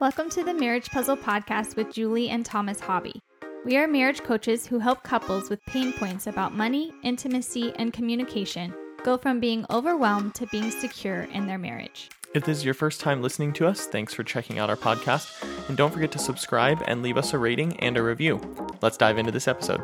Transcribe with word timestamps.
Welcome 0.00 0.30
to 0.30 0.44
the 0.44 0.54
Marriage 0.54 0.90
Puzzle 0.90 1.16
Podcast 1.16 1.74
with 1.74 1.92
Julie 1.92 2.28
and 2.28 2.46
Thomas 2.46 2.78
Hobby. 2.78 3.20
We 3.64 3.76
are 3.78 3.88
marriage 3.88 4.22
coaches 4.22 4.64
who 4.64 4.78
help 4.78 5.02
couples 5.02 5.50
with 5.50 5.58
pain 5.66 5.92
points 5.92 6.28
about 6.28 6.54
money, 6.54 6.92
intimacy, 7.02 7.72
and 7.74 7.92
communication 7.92 8.72
go 9.02 9.16
from 9.16 9.40
being 9.40 9.66
overwhelmed 9.70 10.36
to 10.36 10.46
being 10.52 10.70
secure 10.70 11.22
in 11.32 11.48
their 11.48 11.58
marriage. 11.58 12.10
If 12.32 12.44
this 12.44 12.58
is 12.58 12.64
your 12.64 12.74
first 12.74 13.00
time 13.00 13.22
listening 13.22 13.52
to 13.54 13.66
us, 13.66 13.88
thanks 13.88 14.14
for 14.14 14.22
checking 14.22 14.60
out 14.60 14.70
our 14.70 14.76
podcast. 14.76 15.44
And 15.68 15.76
don't 15.76 15.92
forget 15.92 16.12
to 16.12 16.20
subscribe 16.20 16.80
and 16.86 17.02
leave 17.02 17.16
us 17.16 17.34
a 17.34 17.38
rating 17.38 17.76
and 17.80 17.96
a 17.96 18.02
review. 18.04 18.40
Let's 18.80 18.98
dive 18.98 19.18
into 19.18 19.32
this 19.32 19.48
episode. 19.48 19.82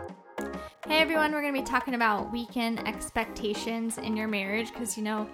Hey 0.86 0.98
everyone, 0.98 1.32
we're 1.32 1.42
going 1.42 1.54
to 1.54 1.60
be 1.60 1.66
talking 1.66 1.94
about 1.94 2.30
weekend 2.30 2.86
expectations 2.86 3.98
in 3.98 4.16
your 4.16 4.28
marriage 4.28 4.72
because 4.72 4.96
you 4.96 5.02
know, 5.02 5.28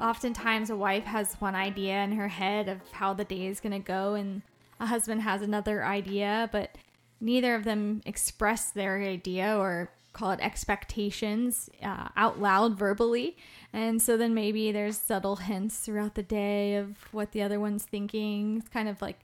oftentimes 0.00 0.70
a 0.70 0.76
wife 0.76 1.04
has 1.04 1.34
one 1.34 1.54
idea 1.54 2.02
in 2.02 2.12
her 2.12 2.28
head 2.28 2.68
of 2.68 2.80
how 2.92 3.14
the 3.14 3.24
day 3.24 3.46
is 3.46 3.60
going 3.60 3.72
to 3.72 3.78
go, 3.78 4.14
and 4.14 4.42
a 4.80 4.86
husband 4.86 5.22
has 5.22 5.42
another 5.42 5.84
idea, 5.84 6.48
but 6.52 6.76
neither 7.20 7.54
of 7.54 7.64
them 7.64 8.02
express 8.04 8.70
their 8.70 8.98
idea 8.98 9.56
or 9.56 9.90
call 10.12 10.30
it 10.30 10.40
expectations 10.40 11.68
uh, 11.82 12.08
out 12.16 12.40
loud 12.40 12.78
verbally. 12.78 13.36
And 13.72 14.00
so 14.00 14.16
then 14.16 14.32
maybe 14.32 14.72
there's 14.72 14.96
subtle 14.96 15.36
hints 15.36 15.78
throughout 15.78 16.14
the 16.14 16.22
day 16.22 16.76
of 16.76 16.96
what 17.12 17.32
the 17.32 17.42
other 17.42 17.60
one's 17.60 17.84
thinking. 17.84 18.58
It's 18.58 18.68
kind 18.68 18.88
of 18.88 19.02
like 19.02 19.20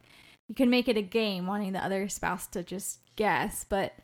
you 0.48 0.54
can 0.54 0.68
make 0.68 0.88
it 0.88 0.98
a 0.98 1.02
game, 1.02 1.46
wanting 1.46 1.72
the 1.72 1.82
other 1.82 2.08
spouse 2.08 2.46
to 2.48 2.62
just 2.62 2.98
guess, 3.16 3.64
but 3.66 3.94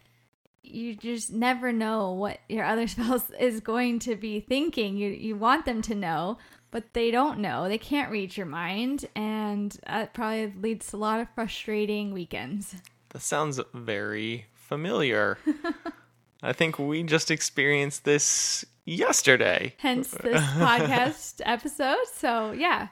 you 0.62 0.94
just 0.94 1.30
never 1.32 1.72
know 1.72 2.12
what 2.12 2.38
your 2.48 2.64
other 2.64 2.86
spouse 2.88 3.30
is 3.38 3.60
going 3.60 3.98
to 4.00 4.16
be 4.16 4.40
thinking. 4.40 4.96
You 4.96 5.10
you 5.10 5.36
want 5.36 5.66
them 5.66 5.82
to 5.82 5.94
know, 5.94 6.38
but 6.70 6.92
they 6.92 7.10
don't 7.10 7.38
know. 7.38 7.68
They 7.68 7.78
can't 7.78 8.10
read 8.10 8.36
your 8.36 8.46
mind, 8.46 9.06
and 9.14 9.76
that 9.86 10.14
probably 10.14 10.52
leads 10.60 10.88
to 10.88 10.96
a 10.96 10.98
lot 10.98 11.20
of 11.20 11.28
frustrating 11.34 12.12
weekends. 12.12 12.76
That 13.10 13.22
sounds 13.22 13.60
very 13.72 14.46
familiar. 14.54 15.38
I 16.42 16.52
think 16.52 16.78
we 16.78 17.02
just 17.02 17.30
experienced 17.30 18.04
this 18.04 18.64
yesterday. 18.84 19.74
Hence 19.78 20.10
this 20.22 20.42
podcast 20.42 21.40
episode. 21.44 22.06
So 22.14 22.52
yeah, 22.52 22.88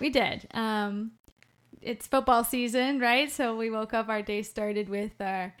we 0.00 0.10
did. 0.10 0.46
Um, 0.54 1.12
it's 1.82 2.06
football 2.06 2.44
season, 2.44 2.98
right? 3.00 3.30
So 3.30 3.56
we 3.56 3.70
woke 3.70 3.92
up. 3.92 4.08
Our 4.08 4.22
day 4.22 4.42
started 4.42 4.88
with 4.88 5.20
our 5.20 5.54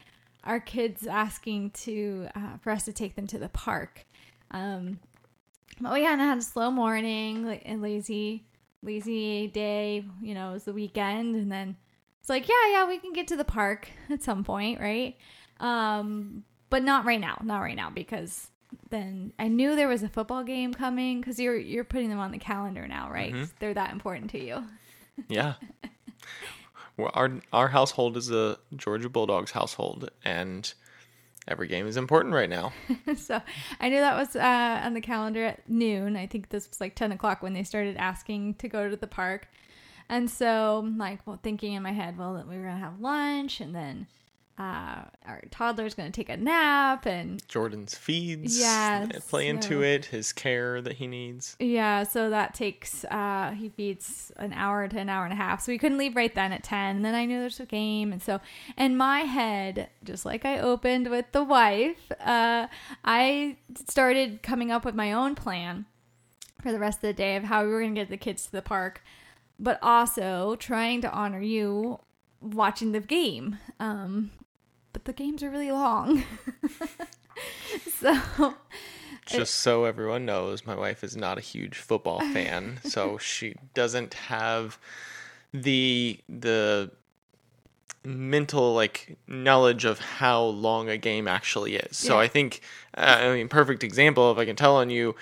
our 0.44 0.60
kids 0.60 1.06
asking 1.06 1.70
to 1.70 2.28
uh, 2.34 2.56
for 2.60 2.70
us 2.70 2.84
to 2.84 2.92
take 2.92 3.16
them 3.16 3.26
to 3.28 3.38
the 3.38 3.48
park. 3.48 4.06
Um, 4.52 5.00
but 5.80 5.92
we 5.92 6.02
kind 6.04 6.20
of 6.20 6.26
had 6.26 6.38
a 6.38 6.42
slow 6.42 6.70
morning, 6.70 7.44
like 7.44 7.62
a 7.66 7.76
lazy, 7.76 8.44
lazy 8.82 9.48
day. 9.48 10.04
You 10.22 10.34
know, 10.34 10.50
it 10.50 10.54
was 10.54 10.64
the 10.64 10.72
weekend, 10.72 11.36
and 11.36 11.50
then 11.52 11.76
it's 12.20 12.28
like, 12.28 12.48
yeah, 12.48 12.70
yeah, 12.72 12.86
we 12.88 12.98
can 12.98 13.12
get 13.12 13.28
to 13.28 13.36
the 13.36 13.44
park 13.44 13.88
at 14.10 14.22
some 14.22 14.42
point, 14.44 14.80
right? 14.80 15.16
Um, 15.60 16.44
but 16.70 16.82
not 16.82 17.04
right 17.04 17.20
now, 17.20 17.40
not 17.44 17.60
right 17.60 17.76
now, 17.76 17.90
because 17.90 18.48
then 18.90 19.32
I 19.38 19.48
knew 19.48 19.76
there 19.76 19.88
was 19.88 20.02
a 20.02 20.08
football 20.08 20.42
game 20.44 20.74
coming 20.74 21.20
because 21.20 21.38
you're 21.38 21.56
you're 21.56 21.84
putting 21.84 22.08
them 22.10 22.18
on 22.18 22.32
the 22.32 22.38
calendar 22.38 22.86
now, 22.88 23.10
right? 23.10 23.32
Mhm. 23.32 23.50
They're 23.60 23.74
that 23.74 23.92
important 23.92 24.30
to 24.32 24.44
you. 24.44 24.64
Yeah. 25.28 25.54
well, 26.98 27.10
our 27.14 27.30
our 27.52 27.68
household 27.68 28.16
is 28.18 28.30
a 28.30 28.58
Georgia 28.74 29.08
Bulldogs 29.08 29.52
household, 29.52 30.10
and 30.24 30.72
every 31.48 31.68
game 31.68 31.86
is 31.86 31.96
important 31.96 32.34
right 32.34 32.50
now. 32.50 32.72
so 33.16 33.40
I 33.80 33.88
knew 33.88 34.00
that 34.00 34.16
was 34.16 34.36
uh, 34.36 34.80
on 34.84 34.94
the 34.94 35.00
calendar 35.00 35.44
at 35.44 35.68
noon. 35.68 36.16
I 36.16 36.26
think 36.26 36.48
this 36.48 36.68
was 36.68 36.80
like 36.80 36.94
10 36.94 37.12
o'clock 37.12 37.42
when 37.42 37.52
they 37.52 37.62
started 37.62 37.96
asking 37.96 38.54
to 38.54 38.68
go 38.68 38.88
to 38.88 38.96
the 38.96 39.06
park. 39.06 39.48
And 40.08 40.30
so 40.30 40.92
like, 40.96 41.26
well, 41.26 41.38
thinking 41.42 41.72
in 41.72 41.82
my 41.82 41.92
head, 41.92 42.18
well, 42.18 42.34
that 42.34 42.48
we 42.48 42.56
were 42.56 42.64
going 42.64 42.76
to 42.76 42.80
have 42.80 43.00
lunch 43.00 43.60
and 43.60 43.74
then 43.74 44.06
uh, 44.58 45.02
our 45.26 45.42
toddler's 45.50 45.94
going 45.94 46.10
to 46.10 46.16
take 46.16 46.28
a 46.30 46.36
nap. 46.36 47.04
And 47.06 47.46
Jordan's 47.46 47.94
feeds 47.94 48.58
Yes, 48.58 49.08
play 49.28 49.48
into 49.48 49.80
yeah. 49.80 49.86
it, 49.88 50.04
his 50.06 50.32
care 50.32 50.80
that 50.80 50.94
he 50.94 51.06
needs. 51.06 51.56
yeah, 51.58 52.02
so 52.04 52.30
that 52.30 52.54
takes, 52.54 53.04
uh, 53.04 53.54
he 53.56 53.68
feeds 53.68 54.32
an 54.36 54.52
hour 54.54 54.88
to 54.88 54.98
an 54.98 55.08
hour 55.10 55.24
and 55.24 55.32
a 55.32 55.36
half. 55.36 55.60
So 55.62 55.72
we 55.72 55.78
couldn't 55.78 55.98
leave 55.98 56.16
right 56.16 56.34
then 56.34 56.52
at 56.52 56.62
10. 56.62 56.96
And 56.96 57.04
then 57.04 57.14
I 57.14 57.26
knew 57.26 57.38
there's 57.40 57.60
a 57.60 57.66
game. 57.66 58.12
And 58.12 58.22
so 58.22 58.40
in 58.78 58.96
my 58.96 59.20
head, 59.20 59.90
just 60.04 60.24
like 60.24 60.44
I 60.44 60.58
opened 60.58 61.08
with 61.10 61.26
the 61.32 61.44
wife, 61.44 62.10
uh, 62.20 62.66
I 63.04 63.58
started 63.86 64.42
coming 64.42 64.70
up 64.70 64.84
with 64.84 64.94
my 64.94 65.12
own 65.12 65.34
plan 65.34 65.84
for 66.62 66.72
the 66.72 66.78
rest 66.78 66.98
of 66.98 67.02
the 67.02 67.12
day 67.12 67.36
of 67.36 67.44
how 67.44 67.62
we 67.64 67.70
were 67.70 67.80
going 67.80 67.94
to 67.94 68.00
get 68.00 68.08
the 68.08 68.16
kids 68.16 68.46
to 68.46 68.52
the 68.52 68.62
park, 68.62 69.02
but 69.58 69.78
also 69.82 70.56
trying 70.56 71.02
to 71.02 71.10
honor 71.12 71.40
you 71.42 72.00
watching 72.40 72.92
the 72.92 73.00
game. 73.00 73.58
Um, 73.78 74.30
the 75.06 75.12
games 75.12 75.42
are 75.42 75.50
really 75.50 75.72
long. 75.72 76.22
so, 78.00 78.54
Just 79.26 79.54
so 79.54 79.84
everyone 79.84 80.26
knows, 80.26 80.66
my 80.66 80.74
wife 80.74 81.02
is 81.02 81.16
not 81.16 81.38
a 81.38 81.40
huge 81.40 81.76
football 81.78 82.20
fan, 82.32 82.80
so 82.84 83.16
she 83.18 83.54
doesn't 83.74 84.14
have 84.14 84.78
the 85.52 86.20
the 86.28 86.90
mental 88.04 88.72
like 88.74 89.16
knowledge 89.26 89.84
of 89.84 89.98
how 89.98 90.42
long 90.42 90.88
a 90.88 90.96
game 90.96 91.26
actually 91.26 91.76
is. 91.76 91.96
So 91.96 92.14
Yeah. 92.14 92.20
I 92.20 92.28
think 92.28 92.60
uh, 92.96 93.18
I 93.20 93.34
mean 93.34 93.48
perfect 93.48 93.82
example 93.82 94.30
if 94.30 94.38
I 94.38 94.44
can 94.44 94.54
tell 94.54 94.76
on 94.76 94.90
you 94.90 95.16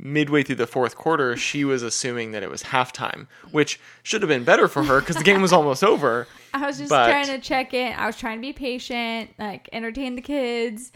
midway 0.00 0.44
through 0.44 0.54
the 0.54 0.66
fourth 0.66 0.94
quarter 0.96 1.36
she 1.36 1.64
was 1.64 1.82
assuming 1.82 2.30
that 2.32 2.42
it 2.42 2.48
was 2.50 2.62
halftime, 2.62 3.26
which 3.50 3.80
should 4.02 4.22
have 4.22 4.28
been 4.28 4.44
better 4.44 4.68
for 4.68 4.84
her 4.84 5.00
cuz 5.00 5.16
the 5.16 5.24
game 5.24 5.42
was 5.42 5.52
almost 5.52 5.82
over. 5.82 6.28
I 6.54 6.64
was 6.66 6.78
just 6.78 6.88
But- 6.88 7.08
trying 7.10 7.26
to 7.26 7.38
check 7.40 7.74
in. 7.74 7.92
I 7.94 8.06
was 8.06 8.16
trying 8.16 8.38
to 8.38 8.40
be 8.40 8.52
patient, 8.52 9.30
like 9.38 9.68
entertain 9.72 10.14
the 10.14 10.22
kids. 10.22 10.92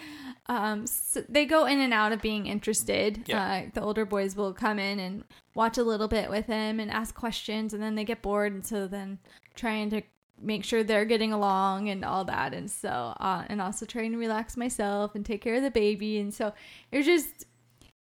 Um, 0.47 0.87
so 0.87 1.23
they 1.29 1.45
go 1.45 1.67
in 1.67 1.81
and 1.81 1.93
out 1.93 2.13
of 2.13 2.21
being 2.23 2.47
interested. 2.47 3.25
Yeah. 3.27 3.43
Uh, 3.67 3.71
the 3.75 3.83
older 3.83 4.05
boys 4.05 4.35
will 4.37 4.53
come 4.53 4.79
in 4.79 4.99
and 4.99 5.25
watch 5.55 5.79
a 5.79 5.83
little 5.85 6.09
bit 6.09 6.31
with 6.31 6.47
him 6.47 6.81
and 6.81 6.91
ask 6.91 7.15
questions, 7.15 7.73
and 7.75 7.83
then 7.83 7.95
they 7.95 8.05
get 8.05 8.23
bored, 8.23 8.53
and 8.53 8.65
so 8.65 8.87
then 8.89 9.19
trying 9.55 9.91
to 9.91 10.03
make 10.41 10.65
sure 10.65 10.83
they're 10.83 11.05
getting 11.05 11.33
along 11.33 11.89
and 11.89 12.05
all 12.05 12.25
that, 12.25 12.53
and 12.55 12.69
so 12.71 13.15
uh, 13.21 13.45
and 13.49 13.61
also 13.63 13.87
trying 13.87 14.11
to 14.11 14.19
relax 14.19 14.57
myself 14.57 15.15
and 15.15 15.25
take 15.25 15.41
care 15.43 15.55
of 15.55 15.63
the 15.63 15.71
baby, 15.71 16.19
and 16.19 16.33
so 16.35 16.53
it 16.91 16.97
was 16.99 17.07
just. 17.07 17.47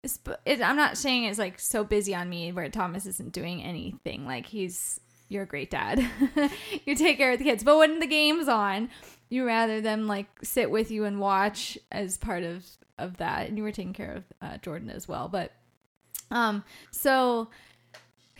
It, 0.04 0.60
I'm 0.60 0.76
not 0.76 0.98
saying 0.98 1.24
it's 1.24 1.38
like 1.38 1.60
so 1.60 1.84
busy 1.84 2.14
on 2.14 2.28
me 2.28 2.50
where 2.52 2.68
Thomas 2.68 3.06
isn't 3.06 3.32
doing 3.32 3.62
anything. 3.62 4.26
Like 4.26 4.46
he's 4.46 5.00
you're 5.28 5.44
a 5.44 5.46
great 5.46 5.70
dad. 5.70 6.04
you 6.84 6.94
take 6.94 7.16
care 7.16 7.32
of 7.32 7.38
the 7.38 7.44
kids. 7.44 7.64
But 7.64 7.78
when 7.78 8.00
the 8.00 8.06
game's 8.06 8.48
on, 8.48 8.90
you 9.28 9.46
rather 9.46 9.80
them 9.80 10.06
like 10.06 10.26
sit 10.42 10.70
with 10.70 10.90
you 10.90 11.04
and 11.04 11.20
watch 11.20 11.78
as 11.90 12.18
part 12.18 12.42
of 12.42 12.66
of 12.98 13.16
that. 13.18 13.48
And 13.48 13.56
you 13.56 13.62
were 13.62 13.72
taking 13.72 13.94
care 13.94 14.12
of 14.12 14.24
uh, 14.42 14.58
Jordan 14.58 14.90
as 14.90 15.06
well. 15.06 15.28
But 15.28 15.52
um, 16.30 16.64
so 16.90 17.48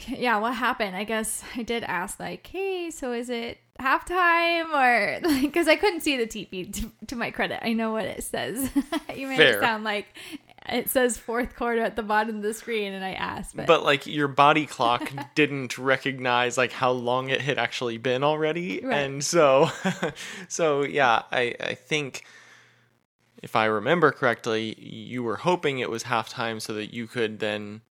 yeah, 0.08 0.38
what 0.38 0.54
happened? 0.54 0.96
I 0.96 1.04
guess 1.04 1.42
I 1.56 1.62
did 1.62 1.84
ask 1.84 2.18
like, 2.18 2.46
hey, 2.46 2.90
so 2.90 3.12
is 3.12 3.30
it 3.30 3.58
halftime 3.80 4.66
or 4.74 5.20
like 5.28 5.42
because 5.42 5.66
I 5.66 5.76
couldn't 5.76 6.02
see 6.02 6.16
the 6.16 6.26
TV 6.26 6.72
to, 6.72 6.92
to 7.08 7.16
my 7.16 7.30
credit. 7.30 7.64
I 7.64 7.72
know 7.72 7.92
what 7.92 8.04
it 8.04 8.22
says. 8.22 8.70
you 9.14 9.26
made 9.26 9.38
Fair. 9.38 9.58
it 9.58 9.60
sound 9.60 9.84
like 9.84 10.06
it 10.68 10.88
says 10.88 11.18
fourth 11.18 11.56
quarter 11.56 11.82
at 11.82 11.96
the 11.96 12.02
bottom 12.02 12.36
of 12.36 12.42
the 12.42 12.54
screen, 12.54 12.92
and 12.92 13.04
I 13.04 13.12
asked, 13.12 13.56
but, 13.56 13.66
But 13.66 13.84
like 13.84 14.06
your 14.06 14.28
body 14.28 14.66
clock 14.66 15.12
didn't 15.34 15.78
recognize 15.78 16.56
like 16.56 16.72
how 16.72 16.90
long 16.92 17.30
it 17.30 17.40
had 17.40 17.58
actually 17.58 17.98
been 17.98 18.22
already. 18.22 18.80
Right. 18.80 18.98
And 18.98 19.24
so 19.24 19.70
so 20.48 20.82
yeah, 20.82 21.22
I 21.30 21.54
I 21.60 21.74
think 21.74 22.24
if 23.42 23.56
I 23.56 23.66
remember 23.66 24.12
correctly, 24.12 24.74
you 24.78 25.22
were 25.22 25.36
hoping 25.36 25.80
it 25.80 25.90
was 25.90 26.04
halftime 26.04 26.62
so 26.62 26.74
that 26.74 26.94
you 26.94 27.06
could 27.06 27.40
then 27.40 27.82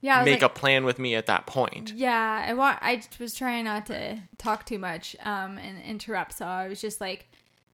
yeah, 0.00 0.24
make 0.24 0.42
like, 0.42 0.50
a 0.50 0.54
plan 0.54 0.84
with 0.84 0.98
me 0.98 1.14
at 1.14 1.26
that 1.26 1.46
point. 1.46 1.92
Yeah, 1.94 2.44
I 2.46 2.54
want. 2.54 2.78
I 2.82 3.02
was 3.18 3.34
trying 3.34 3.64
not 3.64 3.86
to 3.86 4.18
talk 4.38 4.66
too 4.66 4.78
much 4.78 5.16
um, 5.22 5.58
and 5.58 5.80
interrupt. 5.82 6.34
So 6.34 6.44
I 6.44 6.68
was 6.68 6.80
just 6.80 7.00
like, 7.00 7.28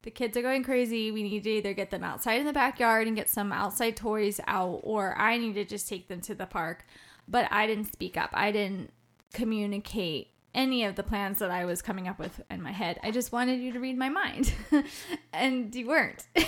the 0.09 0.13
kids 0.13 0.39
are 0.39 0.43
going 0.43 0.65
crazy. 0.65 1.11
We 1.11 1.23
need 1.23 1.45
to 1.45 1.51
either 1.51 1.75
get 1.75 1.91
them 1.91 2.03
outside 2.03 2.41
in 2.41 2.47
the 2.47 2.53
backyard 2.55 3.07
and 3.07 3.15
get 3.15 3.29
some 3.29 3.53
outside 3.53 3.95
toys 3.95 4.41
out, 4.47 4.81
or 4.83 5.15
I 5.19 5.37
need 5.37 5.53
to 5.57 5.67
just 5.67 5.87
take 5.87 6.09
them 6.09 6.23
to 6.23 6.35
the 6.35 6.47
park. 6.47 6.87
But 7.29 7.47
I 7.51 7.67
didn't 7.67 7.93
speak 7.93 8.17
up. 8.17 8.31
I 8.33 8.51
didn't 8.51 8.91
communicate 9.35 10.29
any 10.55 10.85
of 10.85 10.95
the 10.97 11.03
plans 11.03 11.41
that 11.41 11.51
I 11.51 11.67
was 11.67 11.83
coming 11.83 12.09
up 12.09 12.19
with 12.19 12.41
in 12.51 12.63
my 12.63 12.73
head. 12.73 12.99
I 13.03 13.11
just 13.11 13.33
wanted 13.33 13.61
you 13.61 13.71
to 13.73 13.81
read 13.81 13.99
my 13.99 14.09
mind, 14.09 14.55
and 15.35 15.75
you 15.75 15.87
weren't. 15.87 16.27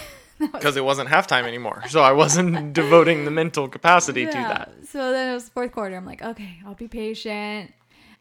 Because 0.54 0.74
it 0.78 0.84
wasn't 0.86 1.10
halftime 1.10 1.44
anymore. 1.44 1.82
So 1.88 2.00
I 2.00 2.12
wasn't 2.12 2.72
devoting 2.72 3.26
the 3.26 3.30
mental 3.30 3.68
capacity 3.68 4.24
to 4.24 4.32
that. 4.32 4.72
So 4.88 5.12
then 5.12 5.32
it 5.32 5.34
was 5.34 5.50
fourth 5.50 5.72
quarter. 5.72 5.94
I'm 5.94 6.06
like, 6.06 6.22
okay, 6.22 6.60
I'll 6.64 6.74
be 6.74 6.88
patient. 6.88 7.74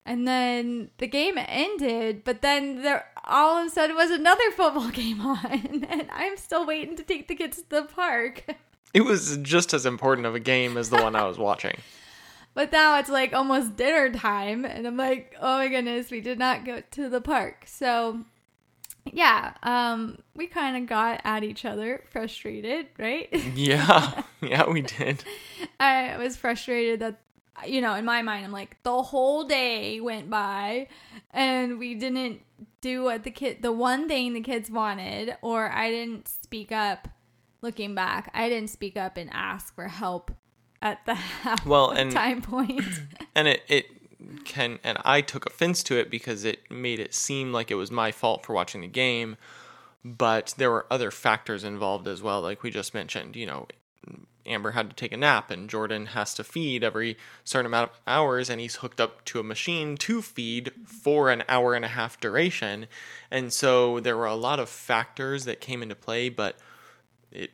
And 0.10 0.28
then 0.28 0.90
the 0.98 1.06
game 1.06 1.36
ended, 1.38 2.24
but 2.24 2.42
then 2.42 2.82
there 2.82 3.06
all 3.26 3.60
of 3.60 3.68
a 3.68 3.70
sudden 3.70 3.96
was 3.96 4.10
another 4.10 4.50
football 4.50 4.90
game 4.92 5.22
on, 5.22 5.86
and 5.88 6.10
I'm 6.12 6.36
still 6.36 6.66
waiting 6.66 6.96
to 6.96 7.04
take 7.04 7.28
the 7.28 7.36
kids 7.36 7.58
to 7.58 7.70
the 7.70 7.84
park. 7.84 8.44
It 8.92 9.02
was 9.02 9.38
just 9.44 9.72
as 9.72 9.86
important 9.86 10.26
of 10.26 10.34
a 10.34 10.40
game 10.40 10.76
as 10.76 10.90
the 10.90 10.98
one 10.98 11.16
I 11.16 11.28
was 11.28 11.38
watching. 11.38 11.78
but 12.56 12.72
now 12.72 12.98
it's 12.98 13.08
like 13.08 13.34
almost 13.34 13.76
dinner 13.76 14.12
time, 14.12 14.66
and 14.66 14.88
I'm 14.88 14.98
like, 14.98 15.36
oh 15.40 15.58
my 15.60 15.68
goodness, 15.68 16.10
we 16.10 16.22
did 16.22 16.40
not 16.40 16.66
go 16.66 16.82
to 16.94 17.08
the 17.08 17.22
park. 17.22 17.66
So, 17.68 18.22
yeah, 19.06 19.54
um, 19.62 20.18
we 20.34 20.48
kind 20.48 20.76
of 20.76 20.88
got 20.90 21.22
at 21.24 21.44
each 21.44 21.66
other, 21.66 22.04
frustrated, 22.10 22.88
right? 22.98 23.30
Yeah, 23.54 24.24
yeah, 24.42 24.68
we 24.68 24.82
did. 24.82 25.24
I 25.80 26.18
was 26.18 26.36
frustrated 26.36 27.00
that, 27.02 27.22
you 27.68 27.82
know, 27.82 27.94
in 27.96 28.06
my 28.06 28.22
mind, 28.22 28.46
I'm 28.46 28.52
like, 28.52 28.78
the 28.84 29.02
whole 29.02 29.44
day 29.44 30.00
went 30.00 30.30
by, 30.30 30.88
and 31.32 31.80
we 31.80 31.96
didn't 31.96 32.42
do 32.82 33.04
what 33.04 33.24
the 33.24 33.32
kid, 33.32 33.62
the 33.62 33.72
one 33.72 34.08
thing 34.08 34.34
the 34.34 34.42
kids 34.42 34.70
wanted, 34.72 35.36
or 35.42 35.72
I 35.72 35.90
didn't 35.92 36.28
speak 36.28 36.72
up. 36.72 37.08
Looking 37.62 37.94
back, 37.94 38.32
I 38.34 38.48
didn't 38.48 38.70
speak 38.70 38.96
up 38.96 39.18
and 39.18 39.30
ask 39.34 39.76
for 39.76 39.90
help 39.90 40.32
at 40.82 41.06
the 41.06 41.18
Well, 41.66 41.92
and- 41.92 42.10
time 42.12 42.42
point. 42.42 42.86
and 43.36 43.50
it 43.50 43.64
it 43.68 43.86
can 44.46 44.80
and 44.84 44.98
I 45.04 45.20
took 45.22 45.46
offense 45.46 45.84
to 45.84 45.98
it 45.98 46.10
because 46.10 46.46
it 46.46 46.70
made 46.72 47.00
it 47.00 47.14
seem 47.14 47.52
like 47.52 47.70
it 47.72 47.76
was 47.76 47.92
my 47.92 48.12
fault 48.14 48.46
for 48.46 48.54
watching 48.54 48.80
the 48.80 48.88
game, 48.88 49.36
but 50.06 50.54
there 50.58 50.72
were 50.72 50.86
other 50.90 51.12
factors 51.12 51.66
involved 51.66 52.08
as 52.08 52.22
well, 52.22 52.42
like 52.42 52.64
we 52.64 52.72
just 52.72 52.94
mentioned. 52.94 53.36
You 53.36 53.48
know, 53.48 53.68
Amber 54.50 54.72
had 54.72 54.90
to 54.90 54.96
take 54.96 55.12
a 55.12 55.18
nap, 55.18 55.52
and 55.52 55.70
Jordan 55.70 56.08
has 56.08 56.34
to 56.34 56.44
feed 56.44 56.84
every 56.84 57.18
certain 57.44 57.68
amount 57.68 57.92
of 57.92 58.00
hours, 58.08 58.50
and 58.50 58.60
he's 58.60 58.78
hooked 58.78 59.00
up 59.00 59.24
to 59.26 59.40
a 59.40 59.44
machine 59.44 59.96
to 59.98 60.22
feed 60.22 60.72
for 60.86 61.30
an 61.30 61.44
hour 61.48 61.74
and 61.74 61.86
a 61.86 61.90
half 61.90 62.20
duration, 62.20 62.88
and 63.30 63.54
so 63.54 64.00
there 64.00 64.18
were 64.18 64.26
a 64.26 64.36
lot 64.36 64.60
of 64.60 64.70
factors 64.70 65.46
that 65.46 65.62
came 65.62 65.82
into 65.84 65.96
play, 65.96 66.30
but 66.30 66.58
it 67.32 67.52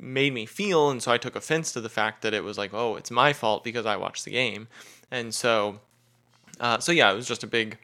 made 0.00 0.32
me 0.32 0.46
feel 0.46 0.90
and 0.90 1.02
so 1.02 1.10
I 1.10 1.18
took 1.18 1.34
offense 1.34 1.72
to 1.72 1.80
the 1.80 1.88
fact 1.88 2.22
that 2.22 2.32
it 2.32 2.44
was 2.44 2.56
like 2.56 2.72
oh 2.72 2.94
it's 2.94 3.10
my 3.10 3.32
fault 3.32 3.64
because 3.64 3.84
I 3.84 3.96
watched 3.96 4.24
the 4.24 4.30
game. 4.30 4.68
And 5.10 5.34
so 5.34 5.80
uh, 6.60 6.78
so 6.78 6.92
yeah 6.92 7.10
it 7.10 7.16
was 7.16 7.26
just 7.26 7.42
a 7.42 7.48
big 7.48 7.78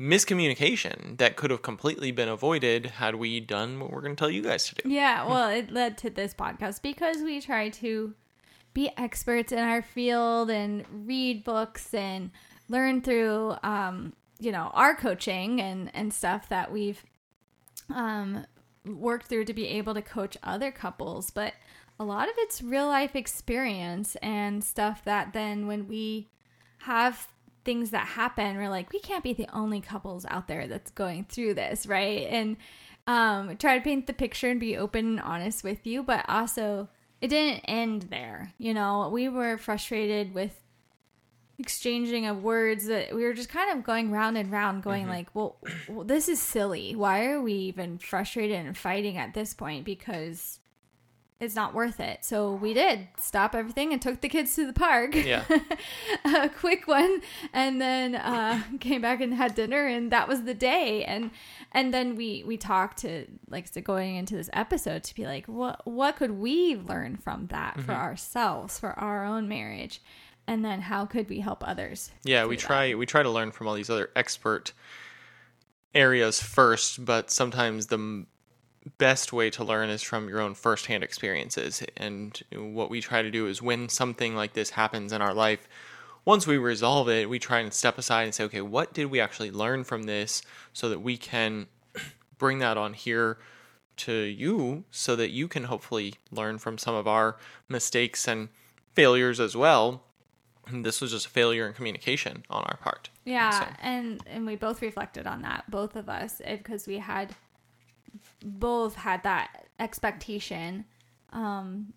miscommunication 0.00 1.18
that 1.18 1.36
could 1.36 1.50
have 1.50 1.60
completely 1.60 2.10
been 2.10 2.28
avoided 2.28 2.86
had 2.86 3.16
we 3.16 3.38
done 3.38 3.78
what 3.78 3.90
we're 3.90 4.00
going 4.00 4.16
to 4.16 4.18
tell 4.18 4.30
you 4.30 4.42
guys 4.42 4.64
to 4.64 4.74
do 4.76 4.88
Yeah, 4.88 5.26
well, 5.28 5.50
it 5.50 5.70
led 5.70 5.98
to 5.98 6.10
this 6.10 6.32
podcast 6.32 6.80
because 6.80 7.18
we 7.18 7.40
try 7.40 7.68
to 7.68 8.14
be 8.72 8.90
experts 8.96 9.52
in 9.52 9.58
our 9.58 9.82
field 9.82 10.48
and 10.48 10.86
read 11.06 11.44
books 11.44 11.92
and 11.92 12.30
learn 12.68 13.02
through, 13.02 13.56
um, 13.62 14.14
you 14.38 14.50
know, 14.50 14.70
our 14.72 14.94
coaching 14.94 15.60
and 15.60 15.90
and 15.94 16.14
stuff 16.14 16.48
that 16.48 16.72
we've 16.72 17.04
um, 17.94 18.46
worked 18.86 19.26
through 19.26 19.44
to 19.44 19.52
be 19.52 19.66
able 19.66 19.92
to 19.92 20.02
coach 20.02 20.38
other 20.42 20.70
couples. 20.70 21.30
But 21.30 21.54
a 21.98 22.04
lot 22.04 22.28
of 22.28 22.34
it's 22.38 22.62
real 22.62 22.86
life 22.86 23.14
experience 23.14 24.16
and 24.22 24.64
stuff 24.64 25.04
that 25.04 25.34
then 25.34 25.66
when 25.66 25.88
we 25.88 26.28
have 26.78 27.28
things 27.64 27.90
that 27.90 28.06
happen, 28.06 28.56
we're 28.56 28.68
like, 28.68 28.92
we 28.92 29.00
can't 29.00 29.24
be 29.24 29.32
the 29.32 29.48
only 29.52 29.80
couples 29.80 30.24
out 30.28 30.48
there 30.48 30.66
that's 30.66 30.90
going 30.90 31.24
through 31.24 31.54
this, 31.54 31.86
right? 31.86 32.26
And 32.28 32.56
um, 33.06 33.56
try 33.56 33.76
to 33.76 33.84
paint 33.84 34.06
the 34.06 34.12
picture 34.12 34.50
and 34.50 34.60
be 34.60 34.76
open 34.76 35.06
and 35.06 35.20
honest 35.20 35.64
with 35.64 35.86
you, 35.86 36.02
but 36.02 36.24
also 36.28 36.88
it 37.20 37.28
didn't 37.28 37.60
end 37.60 38.02
there. 38.10 38.52
You 38.58 38.74
know, 38.74 39.08
we 39.12 39.28
were 39.28 39.58
frustrated 39.58 40.34
with 40.34 40.60
exchanging 41.58 42.26
of 42.26 42.42
words 42.42 42.86
that 42.86 43.14
we 43.14 43.22
were 43.22 43.34
just 43.34 43.50
kind 43.50 43.76
of 43.76 43.84
going 43.84 44.10
round 44.10 44.38
and 44.38 44.50
round 44.50 44.82
going 44.82 45.06
like 45.06 45.28
well, 45.34 45.58
well 45.90 46.04
this 46.04 46.26
is 46.26 46.40
silly 46.40 46.96
why 46.96 47.26
are 47.26 47.42
we 47.42 47.52
even 47.52 47.98
frustrated 47.98 48.64
and 48.64 48.78
fighting 48.78 49.18
at 49.18 49.34
this 49.34 49.52
point 49.52 49.84
because 49.84 50.58
it's 51.40 51.54
not 51.54 51.74
worth 51.74 52.00
it. 52.00 52.22
So 52.22 52.52
we 52.52 52.74
did 52.74 53.08
stop 53.16 53.54
everything 53.54 53.94
and 53.94 54.00
took 54.00 54.20
the 54.20 54.28
kids 54.28 54.54
to 54.56 54.66
the 54.66 54.74
park. 54.74 55.14
Yeah. 55.14 55.44
a 56.24 56.50
quick 56.50 56.86
one. 56.86 57.22
And 57.54 57.80
then 57.80 58.14
uh 58.14 58.62
came 58.80 59.00
back 59.00 59.22
and 59.22 59.32
had 59.32 59.54
dinner 59.54 59.86
and 59.86 60.12
that 60.12 60.28
was 60.28 60.42
the 60.42 60.52
day. 60.52 61.02
And 61.04 61.30
and 61.72 61.94
then 61.94 62.14
we 62.14 62.44
we 62.46 62.58
talked 62.58 62.98
to 62.98 63.26
like 63.48 63.70
to 63.70 63.80
going 63.80 64.16
into 64.16 64.36
this 64.36 64.50
episode 64.52 65.02
to 65.04 65.14
be 65.14 65.24
like 65.24 65.46
what 65.46 65.86
what 65.86 66.16
could 66.16 66.32
we 66.32 66.76
learn 66.76 67.16
from 67.16 67.46
that 67.46 67.80
for 67.80 67.92
ourselves 67.92 68.78
for 68.78 68.90
our 68.98 69.24
own 69.24 69.48
marriage? 69.48 70.02
And 70.46 70.64
then 70.64 70.82
how 70.82 71.06
could 71.06 71.28
we 71.30 71.40
help 71.40 71.66
others 71.66 72.10
yeah 72.22 72.44
we 72.44 72.56
through 72.56 72.62
that? 72.62 72.66
try 72.66 72.94
we 72.94 73.06
try 73.06 73.22
to 73.22 73.30
learn 73.30 73.50
from 73.50 73.66
all 73.66 73.74
these 73.74 73.88
other 73.90 74.10
expert 74.14 74.72
areas 75.94 76.40
first 76.40 77.04
but 77.04 77.30
sometimes 77.30 77.86
the 77.86 78.26
best 78.98 79.32
way 79.32 79.50
to 79.50 79.64
learn 79.64 79.90
is 79.90 80.02
from 80.02 80.28
your 80.28 80.40
own 80.40 80.54
firsthand 80.54 81.04
experiences. 81.04 81.82
And 81.96 82.40
what 82.54 82.90
we 82.90 83.00
try 83.00 83.22
to 83.22 83.30
do 83.30 83.46
is 83.46 83.60
when 83.60 83.88
something 83.88 84.34
like 84.34 84.54
this 84.54 84.70
happens 84.70 85.12
in 85.12 85.20
our 85.22 85.34
life 85.34 85.68
once 86.26 86.46
we 86.46 86.58
resolve 86.58 87.08
it 87.08 87.30
we 87.30 87.38
try 87.38 87.60
and 87.60 87.72
step 87.72 87.96
aside 87.96 88.24
and 88.24 88.34
say 88.34 88.44
okay 88.44 88.60
what 88.60 88.92
did 88.92 89.06
we 89.06 89.18
actually 89.18 89.50
learn 89.50 89.82
from 89.82 90.02
this? 90.04 90.42
so 90.72 90.88
that 90.88 91.00
we 91.00 91.16
can 91.16 91.66
bring 92.38 92.58
that 92.58 92.76
on 92.76 92.92
here 92.92 93.38
to 93.96 94.12
you 94.12 94.84
so 94.90 95.16
that 95.16 95.30
you 95.30 95.48
can 95.48 95.64
hopefully 95.64 96.14
learn 96.30 96.58
from 96.58 96.78
some 96.78 96.94
of 96.94 97.06
our 97.08 97.36
mistakes 97.68 98.26
and 98.28 98.48
failures 98.94 99.40
as 99.40 99.56
well. 99.56 100.02
And 100.66 100.84
this 100.84 101.00
was 101.00 101.10
just 101.10 101.26
a 101.26 101.30
failure 101.30 101.66
in 101.66 101.72
communication 101.74 102.44
on 102.48 102.62
our 102.64 102.76
part. 102.76 103.10
Yeah, 103.24 103.50
So- 103.50 103.72
and 103.80 104.22
and 104.26 104.46
we 104.46 104.56
both 104.56 104.80
reflected 104.82 105.26
on 105.26 105.42
that, 105.42 105.70
both 105.70 105.96
of 105.96 106.08
us, 106.08 106.40
because 106.46 106.86
we 106.86 106.98
had 106.98 107.34
both 108.44 108.94
had 108.94 109.22
that 109.24 109.66
expectation, 109.78 110.84
um, 111.32 111.92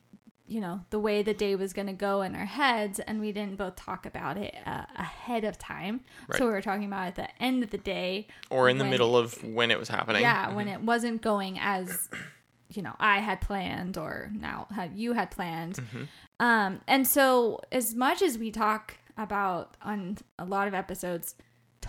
you 0.47 0.59
know, 0.59 0.81
the 0.89 0.99
way 0.99 1.23
the 1.23 1.33
day 1.33 1.55
was 1.55 1.73
going 1.73 1.87
to 1.87 1.93
go 1.93 2.21
in 2.21 2.35
our 2.35 2.45
heads, 2.45 2.99
and 2.99 3.19
we 3.19 3.31
didn't 3.31 3.57
both 3.57 3.75
talk 3.75 4.05
about 4.05 4.37
it 4.37 4.53
uh, 4.65 4.85
ahead 4.95 5.45
of 5.45 5.57
time. 5.57 6.01
Right. 6.27 6.37
So 6.37 6.45
we 6.45 6.51
were 6.51 6.61
talking 6.61 6.85
about 6.85 7.07
at 7.07 7.15
the 7.15 7.43
end 7.43 7.63
of 7.63 7.71
the 7.71 7.77
day, 7.77 8.27
or 8.49 8.69
in 8.69 8.77
the 8.77 8.85
middle 8.85 9.17
of 9.17 9.41
when 9.43 9.71
it 9.71 9.79
was 9.79 9.89
happening 9.89 10.21
yeah, 10.21 10.53
when 10.53 10.67
it 10.67 10.81
wasn't 10.81 11.21
going 11.21 11.57
as 11.59 12.09
you 12.69 12.81
know 12.81 12.95
I 12.99 13.19
had 13.19 13.41
planned 13.41 13.97
or 13.97 14.31
now 14.33 14.67
had 14.73 14.97
you 14.97 15.13
had 15.13 15.31
planned. 15.31 15.79
Um, 16.39 16.81
and 16.87 17.07
so 17.07 17.61
as 17.71 17.95
much 17.95 18.21
as 18.21 18.37
we 18.37 18.51
talk 18.51 18.97
about 19.17 19.77
on 19.81 20.17
a 20.37 20.45
lot 20.45 20.67
of 20.67 20.73
episodes 20.73 21.35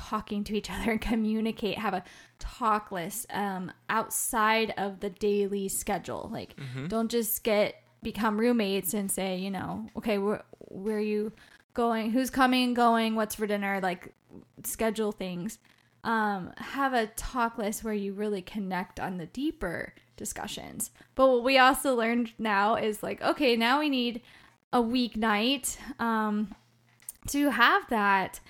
talking 0.08 0.44
to 0.44 0.56
each 0.56 0.70
other 0.74 0.92
and 0.92 1.00
communicate, 1.00 1.78
have 1.78 1.94
a 1.94 2.04
talk 2.38 2.92
list 2.92 3.26
um 3.30 3.72
outside 3.88 4.72
of 4.76 5.00
the 5.00 5.10
daily 5.10 5.68
schedule. 5.68 6.28
Like 6.32 6.56
don't 6.88 7.10
just 7.10 7.42
get 7.44 7.76
become 8.02 8.38
roommates 8.38 8.94
and 8.94 9.10
say, 9.10 9.38
you 9.38 9.50
know, 9.50 9.88
okay, 9.96 10.18
where 10.18 10.42
where 10.58 10.96
are 10.96 11.00
you 11.00 11.32
going? 11.72 12.10
Who's 12.10 12.30
coming, 12.30 12.74
going, 12.74 13.14
what's 13.14 13.34
for 13.34 13.46
dinner? 13.46 13.80
Like 13.82 14.14
schedule 14.64 15.12
things 15.12 15.58
um, 16.04 16.52
have 16.58 16.92
a 16.92 17.06
talk 17.06 17.58
list 17.58 17.82
where 17.82 17.94
you 17.94 18.12
really 18.12 18.42
connect 18.42 19.00
on 19.00 19.16
the 19.16 19.26
deeper 19.26 19.94
discussions. 20.16 20.90
But 21.14 21.28
what 21.28 21.44
we 21.44 21.58
also 21.58 21.94
learned 21.94 22.32
now 22.38 22.76
is 22.76 23.02
like, 23.02 23.22
okay, 23.22 23.56
now 23.56 23.80
we 23.80 23.88
need 23.88 24.20
a 24.72 24.82
weeknight 24.82 25.76
um, 25.98 26.54
to 27.28 27.50
have 27.50 27.88
that 27.88 28.40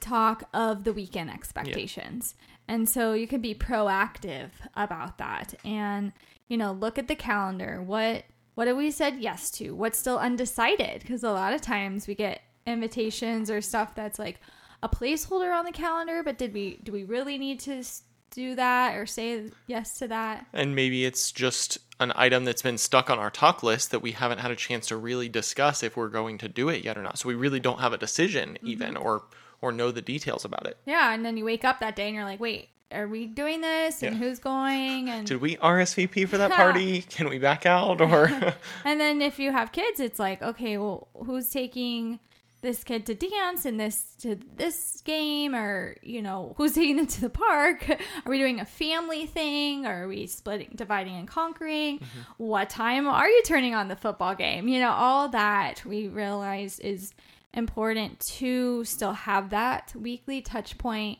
talk 0.00 0.44
of 0.52 0.84
the 0.84 0.92
weekend 0.92 1.30
expectations. 1.30 2.34
And 2.68 2.88
so 2.88 3.12
you 3.12 3.26
can 3.26 3.40
be 3.40 3.54
proactive 3.54 4.50
about 4.74 5.18
that 5.18 5.54
and, 5.64 6.12
you 6.48 6.56
know, 6.56 6.72
look 6.72 6.98
at 6.98 7.08
the 7.08 7.16
calendar. 7.16 7.82
What 7.82 8.24
what 8.54 8.66
have 8.66 8.76
we 8.76 8.90
said 8.90 9.18
yes 9.20 9.50
to? 9.52 9.70
What's 9.74 9.98
still 9.98 10.18
undecided? 10.18 11.00
Because 11.00 11.22
a 11.24 11.32
lot 11.32 11.54
of 11.54 11.60
times 11.62 12.06
we 12.06 12.14
get 12.14 12.42
invitations 12.66 13.50
or 13.50 13.60
stuff 13.60 13.94
that's 13.94 14.18
like 14.18 14.40
a 14.82 14.88
placeholder 14.88 15.56
on 15.56 15.64
the 15.64 15.72
calendar, 15.72 16.22
but 16.22 16.38
did 16.38 16.52
we 16.52 16.78
do 16.82 16.92
we 16.92 17.04
really 17.04 17.38
need 17.38 17.60
to 17.60 17.82
do 18.30 18.54
that 18.54 18.96
or 18.96 19.06
say 19.06 19.50
yes 19.66 19.98
to 19.98 20.08
that? 20.08 20.46
and 20.52 20.74
maybe 20.74 21.04
it's 21.04 21.32
just 21.32 21.78
an 21.98 22.12
item 22.14 22.44
that's 22.44 22.62
been 22.62 22.78
stuck 22.78 23.10
on 23.10 23.18
our 23.18 23.30
talk 23.30 23.62
list 23.62 23.90
that 23.90 24.00
we 24.00 24.12
haven't 24.12 24.38
had 24.38 24.50
a 24.50 24.56
chance 24.56 24.86
to 24.86 24.96
really 24.96 25.28
discuss 25.28 25.82
if 25.82 25.96
we're 25.96 26.08
going 26.08 26.38
to 26.38 26.48
do 26.48 26.68
it 26.68 26.84
yet 26.84 26.96
or 26.96 27.02
not 27.02 27.18
so 27.18 27.28
we 27.28 27.34
really 27.34 27.60
don't 27.60 27.80
have 27.80 27.92
a 27.92 27.98
decision 27.98 28.50
mm-hmm. 28.50 28.68
even 28.68 28.96
or 28.96 29.24
or 29.62 29.72
know 29.72 29.90
the 29.90 30.02
details 30.02 30.44
about 30.44 30.66
it. 30.66 30.76
Yeah, 30.86 31.12
and 31.12 31.24
then 31.24 31.36
you 31.36 31.44
wake 31.44 31.64
up 31.64 31.80
that 31.80 31.96
day 31.96 32.06
and 32.06 32.14
you're 32.14 32.24
like, 32.24 32.40
wait, 32.40 32.68
are 32.92 33.06
we 33.06 33.26
doing 33.26 33.60
this? 33.60 34.02
And 34.02 34.16
Yeah. 34.16 34.18
who's 34.22 34.38
going? 34.38 35.08
And 35.08 35.26
did 35.26 35.40
we 35.40 35.56
rsvp 35.56 36.28
for 36.28 36.38
that 36.38 36.50
party? 36.64 37.02
Can 37.02 37.28
we 37.28 37.38
back 37.38 37.66
out 37.66 38.00
or 38.00 38.26
and 38.84 39.00
then 39.00 39.22
if 39.22 39.38
you 39.38 39.52
have 39.52 39.70
kids, 39.72 40.00
it's 40.00 40.18
like, 40.18 40.42
okay, 40.42 40.76
well, 40.78 41.08
who's 41.24 41.48
taking 41.50 42.18
this 42.62 42.84
kid 42.84 43.06
to 43.06 43.14
dance 43.14 43.64
and 43.64 43.78
this 43.80 44.16
to 44.20 44.36
this 44.56 45.00
game? 45.02 45.54
Or 45.54 45.96
you 46.02 46.20
know 46.20 46.54
who's 46.56 46.72
taking 46.72 46.96
them 46.96 47.06
to 47.06 47.20
the 47.20 47.30
park? 47.30 47.88
Are 48.26 48.28
we 48.30 48.38
doing 48.38 48.58
a 48.60 48.66
family 48.66 49.24
thing? 49.26 49.86
Or 49.86 50.04
are 50.04 50.08
we 50.08 50.26
splitting 50.26 50.72
dividing 50.74 51.14
and 51.16 51.28
conquering? 51.28 52.00
Mm-hmm. 52.00 52.20
What 52.44 52.68
time 52.70 53.06
are 53.06 53.28
you 53.28 53.42
turning 53.44 53.74
on 53.74 53.86
the 53.88 53.96
football 53.96 54.34
game? 54.34 54.66
You 54.68 54.80
know 54.80 54.90
all 54.90 55.28
that 55.28 55.84
we 55.86 56.08
realize 56.08 56.80
is 56.80 57.14
important 57.54 58.20
to 58.20 58.84
still 58.84 59.12
have 59.12 59.50
that 59.50 59.92
weekly 59.94 60.40
touch 60.40 60.78
point 60.78 61.18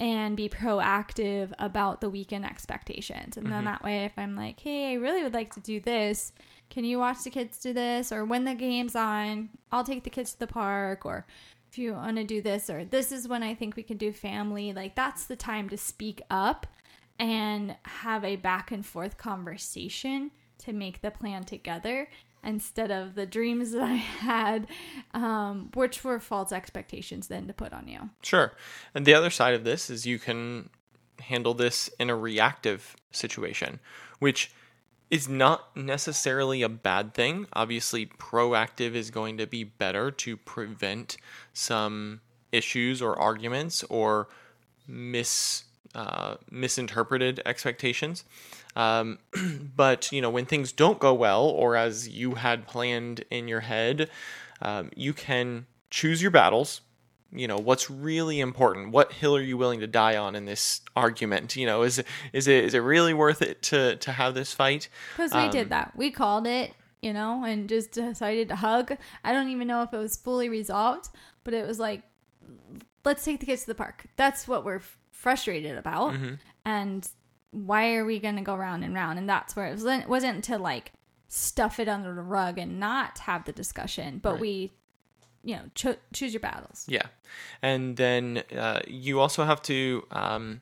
and 0.00 0.36
be 0.36 0.48
proactive 0.48 1.52
about 1.58 2.00
the 2.00 2.10
weekend 2.10 2.44
expectations. 2.44 3.36
And 3.36 3.46
then 3.46 3.62
Mhm. 3.62 3.66
that 3.66 3.84
way, 3.84 4.04
if 4.04 4.18
I'm 4.18 4.34
like, 4.34 4.58
hey, 4.58 4.92
I 4.92 4.94
really 4.94 5.22
would 5.22 5.34
like 5.34 5.54
to 5.54 5.60
do 5.60 5.78
this, 5.80 6.32
can 6.70 6.84
you 6.84 6.98
watch 6.98 7.22
the 7.22 7.30
kids 7.30 7.58
do 7.58 7.72
this? 7.72 8.10
Or 8.10 8.24
when 8.24 8.44
the 8.44 8.54
game's 8.54 8.96
on, 8.96 9.50
I'll 9.70 9.84
take 9.84 10.02
the 10.02 10.10
kids 10.10 10.32
to 10.32 10.38
the 10.40 10.46
park. 10.46 11.06
Or 11.06 11.26
if 11.70 11.78
you 11.78 11.92
want 11.92 12.16
to 12.16 12.24
do 12.24 12.42
this, 12.42 12.68
or 12.68 12.84
this 12.84 13.12
is 13.12 13.28
when 13.28 13.42
I 13.42 13.54
think 13.54 13.76
we 13.76 13.82
can 13.82 13.96
do 13.96 14.12
family, 14.12 14.72
like 14.72 14.94
that's 14.96 15.24
the 15.24 15.36
time 15.36 15.68
to 15.68 15.76
speak 15.76 16.20
up 16.30 16.66
and 17.18 17.76
have 17.84 18.24
a 18.24 18.36
back 18.36 18.72
and 18.72 18.84
forth 18.84 19.18
conversation 19.18 20.32
to 20.58 20.72
make 20.72 21.00
the 21.00 21.10
plan 21.10 21.44
together 21.44 22.08
instead 22.44 22.90
of 22.90 23.14
the 23.14 23.26
dreams 23.26 23.72
that 23.72 23.82
I 23.82 23.94
had, 23.94 24.66
um, 25.14 25.70
which 25.74 26.02
were 26.04 26.18
false 26.18 26.52
expectations 26.52 27.28
then 27.28 27.46
to 27.46 27.52
put 27.52 27.72
on 27.72 27.88
you. 27.88 28.10
Sure. 28.22 28.52
And 28.94 29.06
the 29.06 29.14
other 29.14 29.30
side 29.30 29.54
of 29.54 29.64
this 29.64 29.90
is 29.90 30.06
you 30.06 30.18
can 30.18 30.70
handle 31.20 31.54
this 31.54 31.88
in 31.98 32.10
a 32.10 32.16
reactive 32.16 32.96
situation, 33.10 33.80
which 34.18 34.52
is 35.10 35.28
not 35.28 35.76
necessarily 35.76 36.62
a 36.62 36.68
bad 36.68 37.14
thing. 37.14 37.46
Obviously, 37.52 38.06
proactive 38.06 38.94
is 38.94 39.10
going 39.10 39.36
to 39.38 39.46
be 39.46 39.62
better 39.62 40.10
to 40.10 40.36
prevent 40.36 41.16
some 41.52 42.20
issues 42.50 43.02
or 43.02 43.18
arguments 43.18 43.82
or 43.84 44.28
mis 44.86 45.64
uh, 45.94 46.36
misinterpreted 46.50 47.40
expectations. 47.44 48.24
Um, 48.76 49.18
but 49.76 50.10
you 50.12 50.22
know, 50.22 50.30
when 50.30 50.46
things 50.46 50.72
don't 50.72 50.98
go 50.98 51.12
well, 51.14 51.44
or 51.44 51.76
as 51.76 52.08
you 52.08 52.34
had 52.36 52.66
planned 52.66 53.24
in 53.30 53.48
your 53.48 53.60
head, 53.60 54.08
um, 54.60 54.90
you 54.96 55.12
can 55.12 55.66
choose 55.90 56.22
your 56.22 56.30
battles. 56.30 56.80
You 57.34 57.48
know 57.48 57.56
what's 57.56 57.90
really 57.90 58.40
important. 58.40 58.92
What 58.92 59.12
hill 59.12 59.34
are 59.36 59.40
you 59.40 59.56
willing 59.56 59.80
to 59.80 59.86
die 59.86 60.16
on 60.16 60.34
in 60.34 60.44
this 60.44 60.82
argument? 60.94 61.56
You 61.56 61.64
know, 61.66 61.82
is 61.82 61.98
it 61.98 62.06
is 62.34 62.46
it 62.46 62.64
is 62.64 62.74
it 62.74 62.80
really 62.80 63.14
worth 63.14 63.40
it 63.40 63.62
to 63.64 63.96
to 63.96 64.12
have 64.12 64.34
this 64.34 64.52
fight? 64.52 64.88
Because 65.16 65.32
we 65.32 65.40
Um, 65.40 65.50
did 65.50 65.70
that. 65.70 65.92
We 65.96 66.10
called 66.10 66.46
it, 66.46 66.74
you 67.00 67.12
know, 67.14 67.44
and 67.44 67.70
just 67.70 67.92
decided 67.92 68.48
to 68.48 68.56
hug. 68.56 68.96
I 69.24 69.32
don't 69.32 69.48
even 69.48 69.66
know 69.66 69.82
if 69.82 69.94
it 69.94 69.98
was 69.98 70.14
fully 70.16 70.50
resolved, 70.50 71.08
but 71.42 71.54
it 71.54 71.66
was 71.66 71.78
like, 71.78 72.02
let's 73.04 73.24
take 73.24 73.40
the 73.40 73.46
kids 73.46 73.62
to 73.62 73.68
the 73.68 73.74
park. 73.74 74.04
That's 74.16 74.46
what 74.46 74.62
we're 74.62 74.82
frustrated 75.22 75.78
about. 75.78 76.12
Mm-hmm. 76.12 76.34
And 76.64 77.08
why 77.52 77.94
are 77.94 78.04
we 78.04 78.18
going 78.18 78.36
to 78.36 78.42
go 78.42 78.54
round 78.56 78.82
and 78.84 78.94
round? 78.94 79.18
And 79.18 79.28
that's 79.28 79.54
where 79.54 79.66
it 79.66 79.72
wasn't, 79.72 80.08
wasn't 80.08 80.44
to 80.44 80.58
like 80.58 80.92
stuff 81.28 81.78
it 81.78 81.88
under 81.88 82.14
the 82.14 82.22
rug 82.22 82.58
and 82.58 82.78
not 82.80 83.18
have 83.20 83.44
the 83.44 83.52
discussion, 83.52 84.18
but 84.22 84.32
Right. 84.32 84.40
we, 84.40 84.72
you 85.44 85.56
know, 85.56 85.62
cho- 85.74 85.96
choose 86.12 86.32
your 86.32 86.40
battles. 86.40 86.84
Yeah. 86.88 87.06
And 87.62 87.96
then 87.96 88.42
uh, 88.56 88.80
you 88.86 89.20
also 89.20 89.44
have 89.44 89.62
to 89.62 90.04
um, 90.10 90.60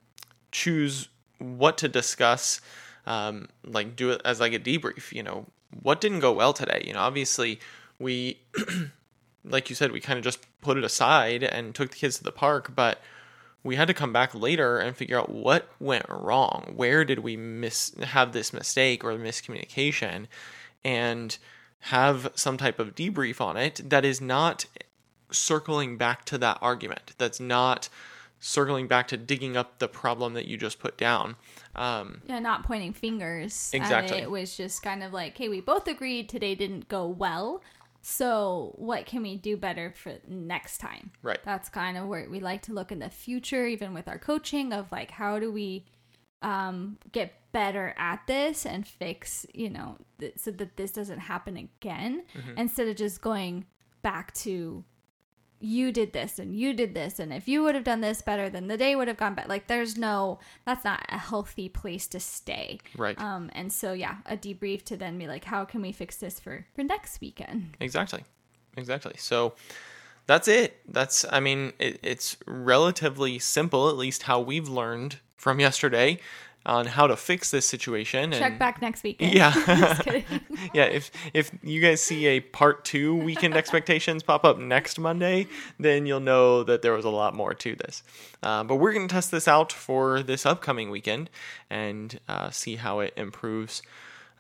choose 0.53 1.09
what 1.39 1.79
to 1.79 1.89
discuss, 1.89 2.61
um, 3.07 3.49
like 3.65 3.97
do 3.97 4.11
it 4.11 4.21
as 4.25 4.41
like 4.41 4.53
a 4.53 4.59
debrief. 4.59 5.13
You 5.13 5.23
know, 5.23 5.47
what 5.83 6.01
didn't 6.01 6.21
go 6.21 6.33
well 6.33 6.53
today? 6.53 6.83
You 6.87 6.93
know, 6.93 7.01
obviously 7.01 7.61
we, 7.99 8.41
like 9.45 9.71
you 9.71 9.77
said, 9.77 9.91
we 9.93 10.01
kind 10.01 10.19
of 10.19 10.25
just 10.25 10.41
put 10.61 10.77
it 10.77 10.85
aside 10.85 11.43
and 11.43 11.75
took 11.75 11.91
the 11.91 11.97
kids 11.97 12.19
to 12.19 12.25
the 12.25 12.33
park, 12.33 12.75
but 12.75 13.01
we 13.63 13.77
had 13.77 13.89
to 13.89 13.95
come 13.95 14.13
back 14.13 14.35
later 14.35 14.79
and 14.79 14.97
figure 14.97 15.19
out 15.19 15.31
what 15.31 15.69
went 15.79 16.07
wrong. 16.09 16.73
Where 16.75 17.05
did 17.05 17.21
we 17.21 17.37
miss 17.37 17.95
have 18.03 18.33
this 18.33 18.53
mistake 18.53 19.05
or 19.05 19.13
miscommunication, 19.13 20.27
and 20.85 21.37
have 21.85 22.31
some 22.35 22.57
type 22.57 22.79
of 22.79 22.95
debrief 22.95 23.41
on 23.41 23.57
it 23.57 23.81
that 23.89 24.05
is 24.05 24.21
not 24.21 24.67
circling 25.31 25.97
back 25.97 26.25
to 26.27 26.39
that 26.39 26.59
argument. 26.61 27.13
That's 27.19 27.41
not 27.41 27.89
circling 28.39 28.87
back 28.87 29.09
to 29.09 29.17
digging 29.17 29.57
up 29.57 29.79
the 29.79 29.89
problem 29.89 30.35
that 30.35 30.47
you 30.47 30.57
just 30.57 30.79
put 30.79 30.97
down. 30.97 31.37
Um, 31.77 32.23
Yeah, 32.27 32.39
not 32.39 32.65
pointing 32.65 32.93
fingers. 32.93 33.71
Exactly. 33.73 34.19
It. 34.19 34.25
it 34.25 34.31
was 34.31 34.57
just 34.57 34.83
kind 34.83 35.03
of 35.03 35.13
like, 35.13 35.37
hey, 35.37 35.49
we 35.49 35.61
both 35.61 35.87
agreed 35.87 36.29
today 36.29 36.55
didn't 36.55 36.89
go 36.89 37.07
well. 37.07 37.63
So 38.03 38.75
what 38.77 39.07
can 39.07 39.23
we 39.23 39.37
do 39.37 39.57
better 39.57 39.93
for 39.97 40.15
next 40.27 40.79
time? 40.79 41.11
Right. 41.23 41.39
That's 41.45 41.69
kind 41.69 41.97
of 41.99 42.07
where 42.09 42.29
we 42.31 42.41
like 42.41 42.63
to 42.63 42.73
look 42.73 42.91
in 42.93 42.99
the 42.99 43.11
future, 43.11 43.67
even 43.67 43.93
with 43.95 44.09
our 44.09 44.19
coaching 44.19 44.73
of 44.73 44.91
like 44.91 45.11
how 45.11 45.39
do 45.39 45.53
we 45.53 45.85
um, 46.43 46.97
get 47.13 47.35
better 47.53 47.95
at 47.99 48.27
this 48.27 48.65
and 48.65 48.87
fix, 48.87 49.45
you 49.53 49.69
know, 49.69 49.99
th- 50.19 50.39
so 50.39 50.51
that 50.53 50.77
this 50.77 50.93
doesn't 50.93 51.19
happen 51.19 51.57
again, 51.57 52.23
Mm-hmm. 52.35 52.59
instead 52.59 52.89
of 52.89 52.97
just 52.97 53.21
going 53.21 53.67
back 54.03 54.33
to 54.35 54.83
you 55.61 55.93
did 55.93 56.13
this 56.13 56.39
and 56.39 56.57
you 56.57 56.73
did 56.73 56.95
this 56.95 57.19
and 57.19 57.33
if 57.33 57.47
you 57.47 57.63
would 57.63 57.75
have 57.75 57.85
done 57.85 58.01
this 58.01 58.23
better 58.23 58.49
then 58.49 58.67
the 58.67 58.77
day 58.77 58.97
would 58.97 59.09
have 59.09 59.17
gone 59.17 59.35
better 59.35 59.49
like 59.49 59.67
there's 59.67 59.97
no 59.97 60.39
that's 60.65 60.85
not 60.85 61.05
a 61.11 61.19
healthy 61.19 61.69
place 61.69 62.07
to 62.07 62.19
stay 62.19 62.79
right. 62.97 63.21
um 63.21 63.51
and 63.53 63.73
so 63.73 63.93
yeah 63.93 64.17
a 64.27 64.37
debrief 64.37 64.83
to 64.83 64.97
then 64.97 65.19
be 65.19 65.27
like 65.27 65.45
how 65.45 65.65
can 65.65 65.83
we 65.83 65.93
fix 65.93 66.17
this 66.17 66.41
for 66.41 66.67
for 66.75 66.83
next 66.83 67.21
weekend 67.21 67.77
Exactly. 67.81 68.25
Exactly. 68.77 69.15
So 69.17 69.55
that's 70.27 70.49
it. 70.49 70.81
That's, 70.89 71.25
I 71.31 71.41
mean, 71.41 71.73
it, 71.79 71.99
it's 72.03 72.37
relatively 72.47 73.39
simple, 73.39 73.89
at 73.89 73.97
least 73.97 74.25
how 74.25 74.41
we've 74.41 74.69
learned 74.69 75.19
from 75.37 75.59
yesterday 75.59 76.21
on 76.71 76.87
how 76.87 77.09
to 77.09 77.17
fix 77.17 77.51
this 77.51 77.67
situation. 77.67 78.31
check 78.31 78.53
and 78.53 78.59
back 78.59 78.81
next 78.81 79.03
weekend 79.03 79.35
Yeah. 79.35 79.53
Yeah, 80.75 80.85
if 80.85 81.11
if 81.35 81.51
you 81.63 81.81
guys 81.81 82.01
see 82.01 82.27
a 82.27 82.41
part 82.41 82.85
two 82.85 83.17
weekend 83.17 83.55
expectations 83.57 84.23
pop 84.23 84.45
up 84.45 84.59
next 84.59 84.99
Monday, 84.99 85.49
then 85.79 86.07
you'll 86.07 86.21
know 86.21 86.63
that 86.63 86.83
there 86.83 86.93
was 86.93 87.05
a 87.05 87.11
lot 87.11 87.35
more 87.35 87.55
to 87.55 87.75
this. 87.75 88.05
Uh, 88.43 88.63
but 88.63 88.77
we're 88.77 88.93
going 88.93 89.09
to 89.09 89.13
test 89.13 89.33
this 89.33 89.49
out 89.49 89.73
for 89.73 90.23
this 90.23 90.47
upcoming 90.47 90.91
weekend 90.91 91.29
and 91.69 92.21
uh, 92.29 92.51
see 92.51 92.77
how 92.77 93.01
it 93.01 93.13
improves 93.17 93.83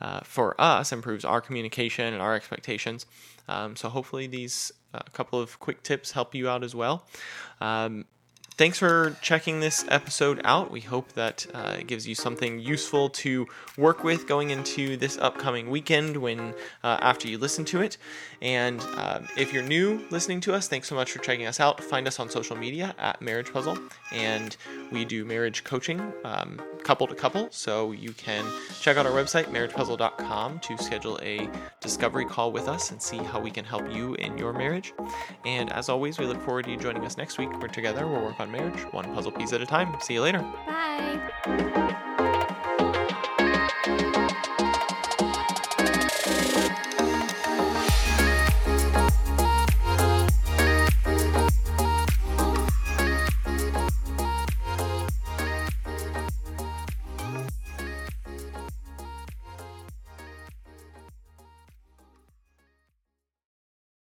uh, 0.01 0.21
for 0.21 0.59
us, 0.61 0.93
improves 0.93 1.25
our 1.25 1.41
communication 1.41 2.15
and 2.15 2.23
our 2.23 2.35
expectations. 2.35 3.07
Um, 3.49 3.75
so 3.75 3.89
hopefully 3.89 4.29
these 4.29 4.71
uh, 4.95 5.01
couple 5.13 5.41
of 5.41 5.59
quick 5.59 5.83
tips 5.83 6.13
help 6.13 6.35
you 6.35 6.49
out 6.49 6.63
as 6.63 6.75
well. 6.75 7.07
Um, 7.61 8.05
thanks 8.61 8.79
for 8.79 9.17
checking 9.23 9.59
this 9.59 9.87
episode 9.89 10.39
out. 10.45 10.71
We 10.71 10.83
hope 10.83 11.15
that 11.15 11.47
uh, 11.55 11.77
it 11.79 11.87
gives 11.87 12.07
you 12.07 12.15
something 12.15 12.59
useful 12.59 13.09
to 13.09 13.47
work 13.79 14.05
with 14.05 14.29
going 14.29 14.51
into 14.51 14.99
this 14.99 15.17
upcoming 15.17 15.71
weekend 15.71 16.15
when 16.19 16.53
uh, 16.85 16.99
after 17.01 17.27
you 17.27 17.39
listen 17.39 17.65
to 17.65 17.81
it. 17.81 17.97
And 18.43 18.83
uh, 18.97 19.21
if 19.39 19.55
you're 19.55 19.63
new 19.63 20.05
listening 20.11 20.43
to 20.43 20.53
us, 20.53 20.69
thanks 20.69 20.89
so 20.89 20.95
much 20.95 21.11
for 21.11 21.21
checking 21.21 21.47
us 21.47 21.59
out. 21.59 21.83
Find 21.83 22.07
us 22.07 22.21
on 22.21 22.29
social 22.29 22.55
media 22.55 22.95
at 22.99 23.23
Marriage 23.23 23.51
Puzzle, 23.51 23.79
and 24.13 24.55
we 24.93 25.07
do 25.07 25.25
marriage 25.25 25.65
coaching 25.65 26.13
um, 26.25 26.61
couple 26.83 27.07
to 27.07 27.15
couple. 27.15 27.49
So 27.51 27.93
you 27.93 28.13
can 28.13 28.45
check 28.83 28.99
out 28.99 29.07
our 29.07 29.13
website 29.13 29.45
marriagepuzzle.com 29.47 30.59
to 30.61 30.79
schedule 30.79 31.19
a 31.23 31.49
discovery 31.81 32.27
call 32.27 32.53
with 32.53 32.69
us 32.69 32.91
and 32.91 33.01
see 33.01 33.19
how 33.19 33.41
we 33.41 33.51
can 33.51 33.65
help 33.65 33.91
you 33.91 34.15
in 34.17 34.37
your 34.37 34.53
marriage. 34.53 34.93
And 35.47 35.73
as 35.73 35.89
always, 35.89 36.19
we 36.19 36.27
look 36.27 36.43
forward 36.43 36.67
to 36.67 36.73
you 36.73 36.77
joining 36.77 37.07
us 37.07 37.17
next 37.17 37.39
week. 37.39 37.51
We're 37.59 37.69
together. 37.69 38.07
We'll 38.07 38.23
work 38.23 38.39
on 38.51 38.61
marriage 38.61 38.81
one 38.93 39.13
puzzle 39.15 39.33
piece 39.33 39.53
at 39.53 39.61
a 39.61 39.67
time. 39.67 39.97
See 40.01 40.15
you 40.15 40.23
later. 40.23 40.45
bye 40.67 42.57